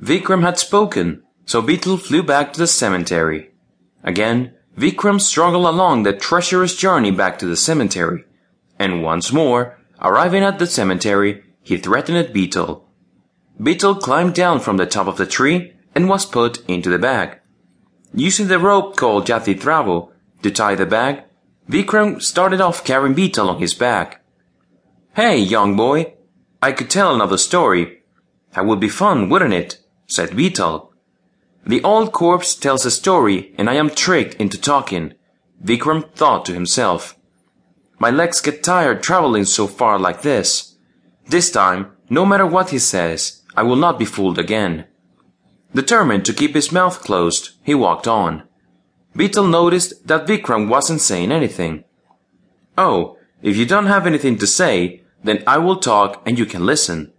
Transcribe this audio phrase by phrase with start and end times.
[0.00, 3.50] Vikram had spoken, so Beetle flew back to the cemetery.
[4.04, 8.24] Again, Vikram struggled along the treacherous journey back to the cemetery,
[8.78, 12.86] and once more, arriving at the cemetery, he threatened Beetle.
[13.62, 17.40] Beetle climbed down from the top of the tree and was put into the bag.
[18.12, 20.10] Using the rope called Yathi Travo
[20.42, 21.24] to tie the bag,
[21.70, 24.22] Vikram started off carrying Beetle on his back.
[25.14, 26.14] Hey, young boy,
[26.62, 28.02] I could tell another story.
[28.52, 29.78] That would be fun, wouldn't it?
[30.06, 30.92] Said Beetle.
[31.66, 35.14] The old corpse tells a story and I am tricked into talking,
[35.64, 37.18] Vikram thought to himself.
[37.98, 40.76] My legs get tired traveling so far like this.
[41.26, 44.86] This time, no matter what he says, I will not be fooled again.
[45.74, 48.44] Determined to keep his mouth closed, he walked on.
[49.16, 51.84] Beetle noticed that Vikram wasn't saying anything.
[52.78, 56.66] Oh, if you don't have anything to say, then I will talk and you can
[56.66, 57.12] listen,